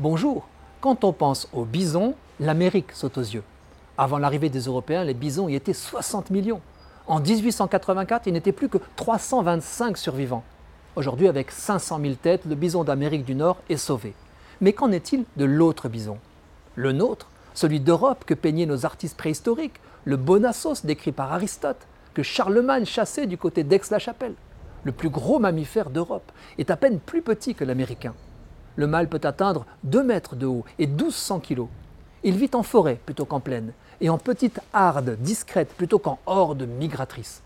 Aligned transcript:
Bonjour, 0.00 0.46
quand 0.80 1.02
on 1.02 1.12
pense 1.12 1.48
aux 1.52 1.64
bisons, 1.64 2.14
l'Amérique 2.38 2.92
saute 2.92 3.18
aux 3.18 3.20
yeux. 3.20 3.42
Avant 3.96 4.18
l'arrivée 4.18 4.48
des 4.48 4.60
Européens, 4.60 5.02
les 5.02 5.12
bisons 5.12 5.48
y 5.48 5.56
étaient 5.56 5.72
60 5.72 6.30
millions. 6.30 6.60
En 7.08 7.18
1884, 7.18 8.28
il 8.28 8.34
n'était 8.34 8.52
plus 8.52 8.68
que 8.68 8.78
325 8.94 9.98
survivants. 9.98 10.44
Aujourd'hui, 10.94 11.26
avec 11.26 11.50
500 11.50 11.98
000 12.00 12.14
têtes, 12.14 12.44
le 12.44 12.54
bison 12.54 12.84
d'Amérique 12.84 13.24
du 13.24 13.34
Nord 13.34 13.56
est 13.68 13.76
sauvé. 13.76 14.14
Mais 14.60 14.72
qu'en 14.72 14.92
est-il 14.92 15.24
de 15.36 15.44
l'autre 15.44 15.88
bison? 15.88 16.18
Le 16.76 16.92
nôtre, 16.92 17.26
celui 17.52 17.80
d'Europe 17.80 18.22
que 18.24 18.34
peignaient 18.34 18.66
nos 18.66 18.86
artistes 18.86 19.16
préhistoriques, 19.16 19.80
le 20.04 20.16
bonassos 20.16 20.84
décrit 20.84 21.10
par 21.10 21.32
Aristote, 21.32 21.88
que 22.14 22.22
Charlemagne 22.22 22.84
chassait 22.84 23.26
du 23.26 23.36
côté 23.36 23.64
d'Aix-la-Chapelle. 23.64 24.34
Le 24.84 24.92
plus 24.92 25.10
gros 25.10 25.40
mammifère 25.40 25.90
d'Europe 25.90 26.30
est 26.56 26.70
à 26.70 26.76
peine 26.76 27.00
plus 27.00 27.20
petit 27.20 27.56
que 27.56 27.64
l'américain. 27.64 28.14
Le 28.78 28.86
mâle 28.86 29.08
peut 29.08 29.20
atteindre 29.24 29.66
2 29.82 30.04
mètres 30.04 30.36
de 30.36 30.46
haut 30.46 30.64
et 30.78 30.86
1200 30.86 31.40
kilos. 31.40 31.66
Il 32.22 32.36
vit 32.36 32.50
en 32.54 32.62
forêt 32.62 33.00
plutôt 33.04 33.24
qu'en 33.24 33.40
plaine 33.40 33.72
et 34.00 34.08
en 34.08 34.18
petite 34.18 34.60
harde 34.72 35.16
discrète 35.18 35.74
plutôt 35.76 35.98
qu'en 35.98 36.20
horde 36.26 36.62
migratrice. 36.62 37.42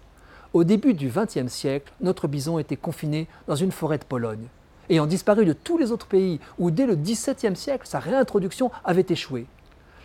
Au 0.52 0.62
début 0.62 0.92
du 0.92 1.08
XXe 1.08 1.50
siècle, 1.50 1.90
notre 2.02 2.28
bison 2.28 2.58
était 2.58 2.76
confiné 2.76 3.28
dans 3.48 3.56
une 3.56 3.72
forêt 3.72 3.96
de 3.96 4.04
Pologne, 4.04 4.44
ayant 4.90 5.06
disparu 5.06 5.46
de 5.46 5.54
tous 5.54 5.78
les 5.78 5.90
autres 5.90 6.06
pays 6.06 6.38
où 6.58 6.70
dès 6.70 6.84
le 6.84 6.96
XVIIe 6.96 7.56
siècle 7.56 7.86
sa 7.86 7.98
réintroduction 7.98 8.70
avait 8.84 9.06
échoué. 9.08 9.46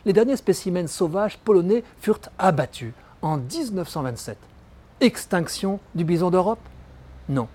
Les 0.05 0.13
derniers 0.13 0.37
spécimens 0.37 0.87
sauvages 0.87 1.37
polonais 1.39 1.83
furent 1.99 2.21
abattus 2.39 2.93
en 3.21 3.35
1927. 3.35 4.37
Extinction 5.01 5.81
du 5.93 6.05
bison 6.05 6.29
d'Europe? 6.29 6.65
Non. 7.27 7.49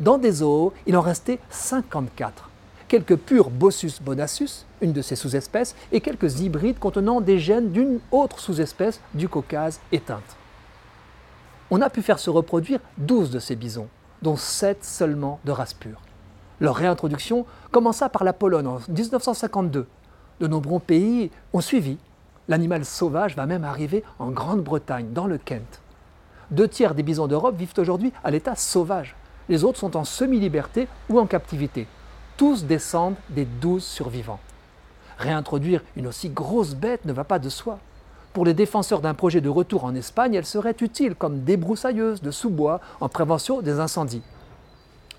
Dans 0.00 0.18
des 0.18 0.32
zoos, 0.32 0.72
il 0.86 0.96
en 0.96 1.02
restait 1.02 1.38
54 1.50 2.50
quelques 2.88 3.16
purs 3.16 3.50
Bossus 3.50 4.00
bonassus, 4.00 4.64
une 4.80 4.92
de 4.92 5.02
ses 5.02 5.16
sous-espèces, 5.16 5.74
et 5.92 6.00
quelques 6.00 6.40
hybrides 6.40 6.78
contenant 6.78 7.20
des 7.20 7.38
gènes 7.38 7.70
d'une 7.70 8.00
autre 8.10 8.40
sous-espèce 8.40 9.00
du 9.14 9.28
Caucase 9.28 9.80
éteinte. 9.92 10.36
On 11.70 11.82
a 11.82 11.90
pu 11.90 12.02
faire 12.02 12.18
se 12.18 12.30
reproduire 12.30 12.80
12 12.98 13.30
de 13.30 13.38
ces 13.38 13.56
bisons, 13.56 13.88
dont 14.22 14.36
7 14.36 14.84
seulement 14.84 15.40
de 15.44 15.50
race 15.50 15.74
pure. 15.74 16.00
Leur 16.60 16.76
réintroduction 16.76 17.44
commença 17.70 18.08
par 18.08 18.24
la 18.24 18.32
Pologne 18.32 18.66
en 18.66 18.78
1952. 18.88 19.86
De 20.40 20.46
nombreux 20.46 20.80
pays 20.80 21.30
ont 21.52 21.60
suivi. 21.60 21.98
L'animal 22.48 22.84
sauvage 22.84 23.34
va 23.34 23.46
même 23.46 23.64
arriver 23.64 24.04
en 24.18 24.30
Grande-Bretagne, 24.30 25.12
dans 25.12 25.26
le 25.26 25.38
Kent. 25.38 25.80
Deux 26.52 26.68
tiers 26.68 26.94
des 26.94 27.02
bisons 27.02 27.26
d'Europe 27.26 27.56
vivent 27.56 27.74
aujourd'hui 27.76 28.12
à 28.22 28.30
l'état 28.30 28.54
sauvage. 28.54 29.16
Les 29.48 29.64
autres 29.64 29.78
sont 29.78 29.96
en 29.96 30.04
semi-liberté 30.04 30.86
ou 31.08 31.18
en 31.18 31.26
captivité 31.26 31.88
tous 32.36 32.64
descendent 32.64 33.16
des 33.30 33.44
douze 33.44 33.84
survivants. 33.84 34.40
Réintroduire 35.18 35.82
une 35.96 36.06
aussi 36.06 36.28
grosse 36.28 36.74
bête 36.74 37.04
ne 37.04 37.12
va 37.12 37.24
pas 37.24 37.38
de 37.38 37.48
soi. 37.48 37.78
Pour 38.32 38.44
les 38.44 38.54
défenseurs 38.54 39.00
d'un 39.00 39.14
projet 39.14 39.40
de 39.40 39.48
retour 39.48 39.84
en 39.84 39.94
Espagne, 39.94 40.34
elle 40.34 40.44
serait 40.44 40.76
utile 40.80 41.14
comme 41.14 41.40
débroussailleuse 41.40 42.20
de 42.20 42.30
sous-bois 42.30 42.80
en 43.00 43.08
prévention 43.08 43.62
des 43.62 43.80
incendies. 43.80 44.22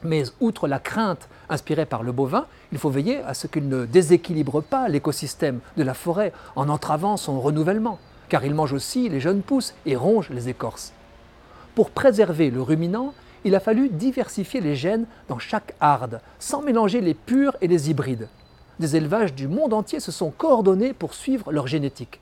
Mais 0.04 0.24
outre 0.40 0.68
la 0.68 0.78
crainte 0.78 1.28
inspirée 1.50 1.88
par 1.88 2.04
le 2.04 2.12
bovin, 2.12 2.46
il 2.72 2.78
faut 2.78 2.92
veiller 2.92 3.18
à 3.24 3.34
ce 3.34 3.48
qu'il 3.48 3.68
ne 3.68 3.86
déséquilibre 3.86 4.62
pas 4.62 4.88
l'écosystème 4.88 5.60
de 5.76 5.84
la 5.84 5.96
forêt 5.96 6.32
en 6.56 6.70
entravant 6.70 7.18
son 7.18 7.42
renouvellement, 7.42 7.98
car 8.30 8.46
il 8.46 8.54
mange 8.54 8.74
aussi 8.74 9.10
les 9.10 9.20
jeunes 9.20 9.42
pousses 9.42 9.74
et 9.88 9.96
ronge 9.96 10.30
les 10.30 10.50
écorces. 10.50 10.94
Pour 11.74 11.90
préserver 11.90 12.52
le 12.52 12.62
ruminant, 12.62 13.16
il 13.48 13.56
a 13.56 13.62
fallu 13.62 13.88
diversifier 13.88 14.60
les 14.60 14.76
gènes 14.76 15.06
dans 15.30 15.40
chaque 15.40 15.74
harde, 15.80 16.20
sans 16.38 16.62
mélanger 16.62 17.00
les 17.00 17.14
purs 17.14 17.56
et 17.62 17.70
les 17.70 17.90
hybrides. 17.90 18.28
Des 18.78 18.98
élevages 18.98 19.34
du 19.34 19.48
monde 19.48 19.74
entier 19.74 20.02
se 20.02 20.12
sont 20.12 20.32
coordonnés 20.32 20.92
pour 20.92 21.14
suivre 21.14 21.54
leur 21.54 21.66
génétique. 21.66 22.20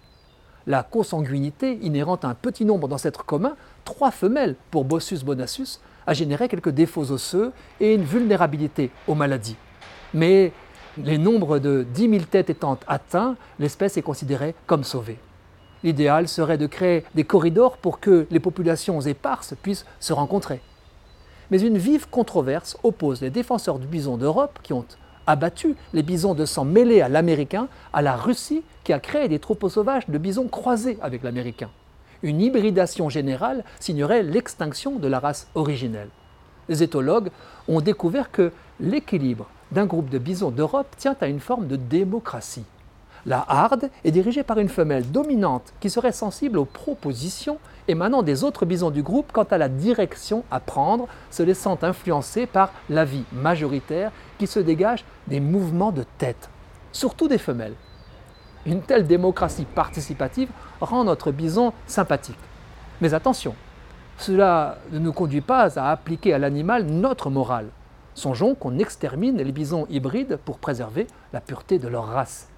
La 0.68 0.84
consanguinité 0.84 1.80
inhérente 1.82 2.26
à 2.26 2.30
un 2.30 2.36
petit 2.36 2.64
nombre 2.64 2.88
d'ancêtres 2.88 3.26
communs, 3.26 3.56
trois 3.86 4.12
femelles 4.12 4.56
pour 4.70 4.86
Bossus 4.86 5.24
bonassus, 5.24 5.80
a 6.06 6.14
généré 6.14 6.48
quelques 6.48 6.70
défauts 6.70 7.10
osseux 7.12 7.52
et 7.80 7.96
une 7.96 8.04
vulnérabilité 8.04 8.92
aux 9.08 9.16
maladies. 9.16 9.58
Mais 10.14 10.52
les 11.00 11.18
nombres 11.18 11.58
de 11.58 11.88
10 11.92 12.10
000 12.10 12.26
têtes 12.26 12.52
étant 12.52 12.78
atteints, 12.88 13.36
l'espèce 13.58 13.98
est 13.98 14.04
considérée 14.04 14.54
comme 14.68 14.84
sauvée. 14.84 15.18
L'idéal 15.84 16.28
serait 16.28 16.60
de 16.60 16.68
créer 16.68 17.04
des 17.16 17.24
corridors 17.24 17.78
pour 17.78 18.00
que 18.00 18.28
les 18.30 18.40
populations 18.40 19.02
éparses 19.02 19.56
puissent 19.64 19.88
se 20.00 20.14
rencontrer. 20.14 20.62
Mais 21.52 21.62
une 21.62 21.78
vive 21.78 22.08
controverse 22.10 22.78
oppose 22.84 23.22
les 23.22 23.30
défenseurs 23.30 23.80
du 23.80 23.88
bison 23.88 24.18
d'Europe, 24.18 24.60
qui 24.64 24.74
ont 24.74 24.86
abattu 25.28 25.76
les 25.94 26.04
bisons 26.04 26.34
de 26.34 26.46
sang 26.46 26.66
mêlés 26.66 27.02
à 27.02 27.10
l'américain, 27.10 27.68
à 27.94 28.02
la 28.02 28.16
Russie, 28.16 28.64
qui 28.84 28.94
a 28.94 29.00
créé 29.00 29.28
des 29.28 29.40
troupeaux 29.40 29.70
sauvages 29.70 30.08
de 30.08 30.18
bisons 30.18 30.48
croisés 30.48 30.98
avec 31.02 31.24
l'américain. 31.24 31.70
Une 32.24 32.42
hybridation 32.42 33.10
générale 33.10 33.64
signerait 33.80 34.24
l'extinction 34.24 34.96
de 34.96 35.08
la 35.08 35.20
race 35.20 35.48
originelle. 35.56 36.10
Les 36.70 36.82
éthologues 36.82 37.30
ont 37.68 37.82
découvert 37.82 38.32
que 38.32 38.52
l'équilibre 38.80 39.48
d'un 39.72 39.86
groupe 39.86 40.10
de 40.10 40.18
bisons 40.18 40.52
d'Europe 40.52 40.96
tient 40.98 41.16
à 41.22 41.28
une 41.28 41.40
forme 41.40 41.68
de 41.68 41.76
démocratie. 41.76 42.66
La 43.28 43.44
harde 43.48 43.90
est 44.04 44.12
dirigée 44.12 44.44
par 44.44 44.60
une 44.60 44.70
femelle 44.70 45.10
dominante 45.10 45.74
qui 45.80 45.90
serait 45.90 46.12
sensible 46.12 46.60
aux 46.60 46.66
propositions 46.66 47.58
émanant 47.88 48.22
des 48.22 48.44
autres 48.44 48.68
bisons 48.68 48.92
du 48.92 49.02
groupe 49.02 49.32
quant 49.32 49.44
à 49.44 49.58
la 49.58 49.68
direction 49.68 50.44
à 50.52 50.60
prendre, 50.60 51.08
se 51.32 51.42
laissant 51.42 51.80
influencer 51.82 52.46
par 52.46 52.72
l'avis 52.88 53.24
majoritaire 53.32 54.12
qui 54.38 54.46
se 54.46 54.60
dégage 54.60 55.06
des 55.28 55.40
mouvements 55.40 55.92
de 55.92 56.06
tête, 56.20 56.50
surtout 56.92 57.28
des 57.28 57.40
femelles. 57.40 57.74
Une 58.68 58.82
telle 58.82 59.08
démocratie 59.08 59.66
participative 59.66 60.50
rend 60.80 61.04
notre 61.04 61.32
bison 61.32 61.74
sympathique. 61.88 62.38
Mais 63.02 63.16
attention, 63.16 63.56
cela 64.20 64.78
ne 64.92 65.00
nous 65.00 65.14
conduit 65.14 65.42
pas 65.42 65.80
à 65.80 65.92
appliquer 65.92 66.34
à 66.34 66.40
l'animal 66.40 66.86
notre 66.86 67.32
morale. 67.32 67.70
Songeons 68.14 68.54
qu'on 68.54 68.78
extermine 68.78 69.38
les 69.38 69.52
bisons 69.52 69.88
hybrides 69.90 70.38
pour 70.46 70.60
préserver 70.60 71.08
la 71.34 71.42
pureté 71.42 71.80
de 71.80 71.88
leur 71.88 72.06
race. 72.06 72.50